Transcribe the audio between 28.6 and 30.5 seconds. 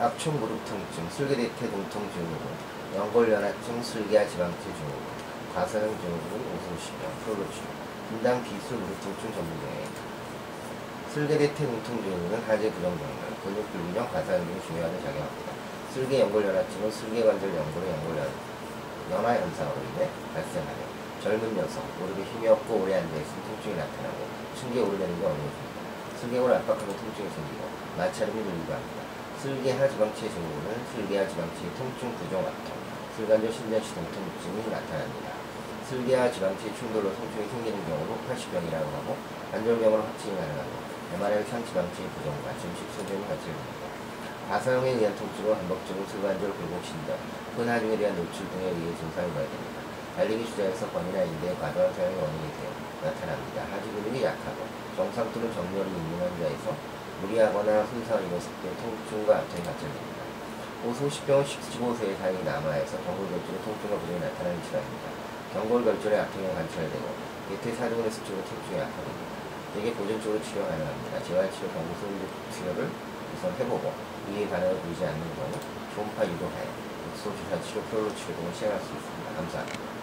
합니다. 슬개하 지방체